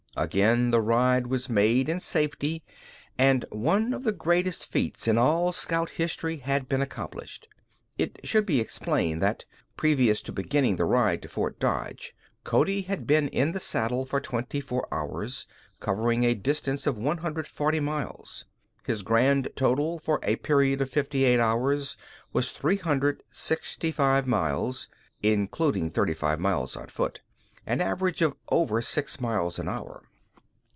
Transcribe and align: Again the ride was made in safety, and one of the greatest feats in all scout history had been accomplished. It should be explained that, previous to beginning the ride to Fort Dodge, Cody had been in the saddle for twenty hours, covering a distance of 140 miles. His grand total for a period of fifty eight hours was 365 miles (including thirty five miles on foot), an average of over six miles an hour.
Again 0.17 0.71
the 0.71 0.81
ride 0.81 1.27
was 1.27 1.47
made 1.47 1.87
in 1.87 2.01
safety, 2.01 2.65
and 3.17 3.45
one 3.49 3.93
of 3.93 4.03
the 4.03 4.11
greatest 4.11 4.65
feats 4.65 5.07
in 5.07 5.17
all 5.17 5.53
scout 5.53 5.91
history 5.91 6.35
had 6.37 6.67
been 6.67 6.81
accomplished. 6.81 7.47
It 7.97 8.19
should 8.25 8.45
be 8.45 8.59
explained 8.59 9.21
that, 9.23 9.45
previous 9.77 10.21
to 10.23 10.33
beginning 10.33 10.75
the 10.75 10.83
ride 10.83 11.21
to 11.21 11.29
Fort 11.29 11.59
Dodge, 11.61 12.13
Cody 12.43 12.81
had 12.81 13.07
been 13.07 13.29
in 13.29 13.53
the 13.53 13.61
saddle 13.61 14.05
for 14.05 14.19
twenty 14.19 14.61
hours, 14.91 15.47
covering 15.79 16.25
a 16.25 16.35
distance 16.35 16.85
of 16.85 16.97
140 16.97 17.79
miles. 17.79 18.43
His 18.85 19.03
grand 19.03 19.47
total 19.55 19.97
for 19.97 20.19
a 20.23 20.35
period 20.35 20.81
of 20.81 20.89
fifty 20.89 21.23
eight 21.23 21.39
hours 21.39 21.95
was 22.33 22.51
365 22.51 24.27
miles 24.27 24.89
(including 25.23 25.89
thirty 25.89 26.13
five 26.13 26.41
miles 26.41 26.75
on 26.75 26.87
foot), 26.87 27.21
an 27.67 27.79
average 27.79 28.23
of 28.23 28.35
over 28.49 28.81
six 28.81 29.19
miles 29.21 29.59
an 29.59 29.67
hour. 29.67 30.03